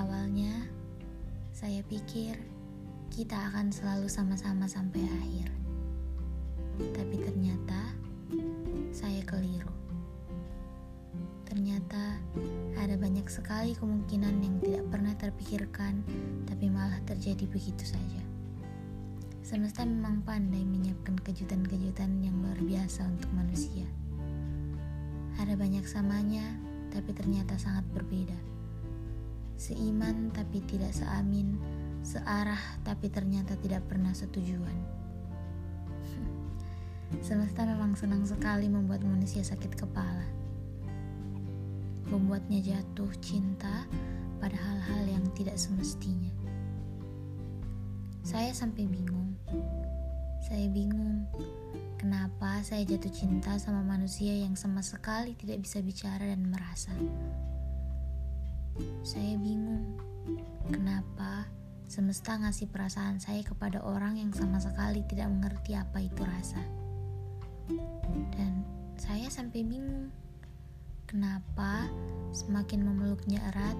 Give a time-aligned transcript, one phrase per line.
[0.00, 0.64] Awalnya,
[1.52, 2.32] saya pikir
[3.12, 5.52] kita akan selalu sama-sama sampai akhir.
[6.96, 7.92] Tapi ternyata,
[8.96, 9.68] saya keliru.
[11.44, 12.16] Ternyata,
[12.80, 16.00] ada banyak sekali kemungkinan yang tidak pernah terpikirkan,
[16.48, 18.24] tapi malah terjadi begitu saja.
[19.44, 23.84] Semesta memang pandai menyiapkan kejutan-kejutan yang luar biasa untuk manusia.
[25.36, 26.56] Ada banyak samanya,
[26.88, 28.59] tapi ternyata sangat berbeda.
[29.60, 31.60] Seiman tapi tidak seamin,
[32.00, 34.72] searah tapi ternyata tidak pernah setujuan.
[37.28, 40.24] Semesta memang senang sekali membuat manusia sakit kepala.
[42.08, 43.84] Membuatnya jatuh cinta
[44.40, 46.32] pada hal-hal yang tidak semestinya.
[48.24, 49.36] Saya sampai bingung.
[50.40, 51.28] Saya bingung
[52.00, 56.96] kenapa saya jatuh cinta sama manusia yang sama sekali tidak bisa bicara dan merasa.
[59.02, 59.98] Saya bingung
[60.70, 61.48] kenapa
[61.90, 66.62] semesta ngasih perasaan saya kepada orang yang sama sekali tidak mengerti apa itu rasa.
[68.30, 68.62] Dan
[68.94, 70.14] saya sampai bingung
[71.10, 71.90] kenapa
[72.30, 73.74] semakin memeluknya erat,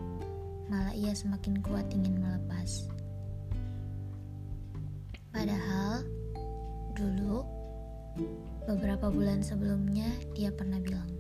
[0.66, 2.90] malah ia semakin kuat ingin melepas.
[5.30, 6.02] Padahal
[6.98, 7.46] dulu
[8.66, 11.19] beberapa bulan sebelumnya dia pernah bilang,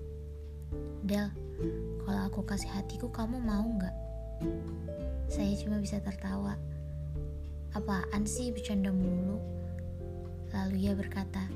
[1.04, 1.28] Del,
[2.06, 3.96] kalau aku kasih hatiku kamu mau nggak?
[5.30, 6.58] Saya cuma bisa tertawa.
[7.70, 9.38] Apaan sih bercanda mulu?
[10.50, 11.46] Lalu ia berkata,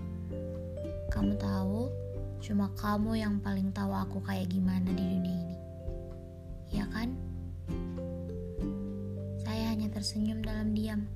[1.11, 1.91] kamu tahu,
[2.39, 5.59] cuma kamu yang paling tahu aku kayak gimana di dunia ini.
[6.71, 7.15] Ya kan?
[9.43, 11.07] Saya hanya tersenyum dalam diam.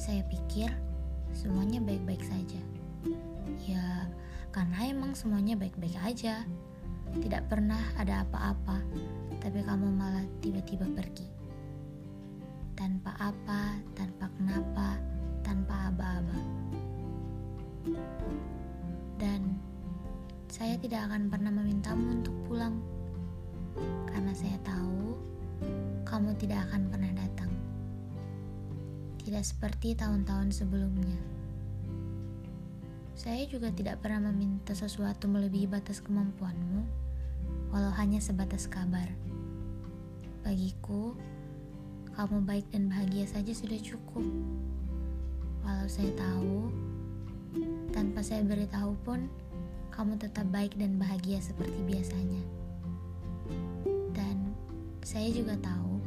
[0.00, 0.72] Saya pikir
[1.32, 2.60] semuanya baik-baik saja.
[3.64, 4.08] Ya,
[4.58, 6.42] karena emang semuanya baik-baik aja.
[7.14, 8.82] Tidak pernah ada apa-apa,
[9.38, 11.30] tapi kamu malah tiba-tiba pergi.
[12.74, 14.98] Tanpa apa, tanpa kenapa,
[15.46, 16.42] tanpa aba-aba.
[19.22, 19.62] Dan
[20.50, 22.82] saya tidak akan pernah memintamu untuk pulang.
[24.10, 25.14] Karena saya tahu
[26.02, 27.54] kamu tidak akan pernah datang
[29.22, 31.37] tidak seperti tahun-tahun sebelumnya.
[33.18, 36.86] Saya juga tidak pernah meminta sesuatu melebihi batas kemampuanmu,
[37.74, 39.10] walau hanya sebatas kabar.
[40.46, 41.18] Bagiku,
[42.14, 44.22] kamu baik dan bahagia saja sudah cukup.
[45.66, 46.70] Walau saya tahu,
[47.90, 49.26] tanpa saya beritahu pun,
[49.90, 52.42] kamu tetap baik dan bahagia seperti biasanya.
[54.14, 54.54] Dan
[55.02, 55.98] saya juga tahu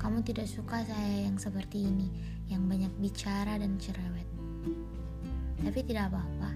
[0.00, 2.08] kamu tidak suka saya yang seperti ini,
[2.48, 4.24] yang banyak bicara dan cerewet.
[5.60, 6.50] Tapi tidak apa-apa.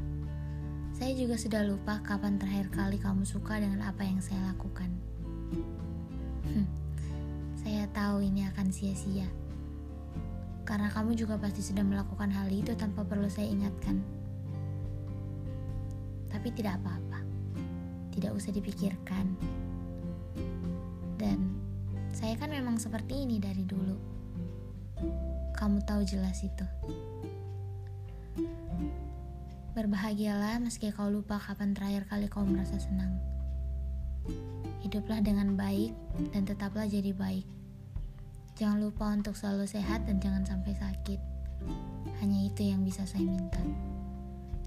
[0.95, 4.89] Saya juga sudah lupa kapan terakhir kali kamu suka dengan apa yang saya lakukan.
[6.47, 6.69] Hmm,
[7.59, 9.27] saya tahu ini akan sia-sia.
[10.65, 14.01] Karena kamu juga pasti sudah melakukan hal itu tanpa perlu saya ingatkan.
[16.33, 17.21] Tapi tidak apa-apa.
[18.15, 19.37] Tidak usah dipikirkan.
[21.21, 21.59] Dan
[22.15, 23.99] saya kan memang seperti ini dari dulu.
[25.53, 26.65] Kamu tahu jelas itu.
[29.75, 33.19] Berbahagialah meski kau lupa kapan terakhir kali kau merasa senang.
[34.87, 35.91] Hiduplah dengan baik
[36.31, 37.43] dan tetaplah jadi baik.
[38.55, 41.21] Jangan lupa untuk selalu sehat dan jangan sampai sakit.
[42.23, 43.59] Hanya itu yang bisa saya minta.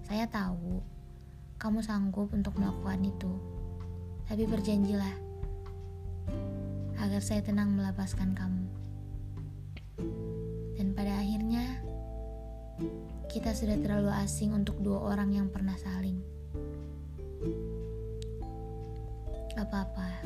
[0.04, 0.84] Saya tahu
[1.56, 3.32] kamu sanggup untuk melakukan itu.
[4.28, 5.16] Tapi berjanjilah
[7.00, 8.68] agar saya tenang melepaskan kamu.
[13.38, 16.18] Kita sudah terlalu asing untuk dua orang yang pernah saling.
[19.54, 20.26] Apa-apa,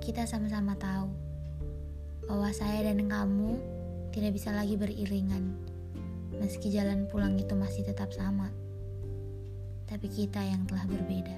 [0.00, 1.12] kita sama-sama tahu
[2.24, 3.52] bahwa saya dan kamu
[4.16, 5.52] tidak bisa lagi beriringan,
[6.40, 8.48] meski jalan pulang itu masih tetap sama.
[9.84, 11.36] Tapi kita yang telah berbeda.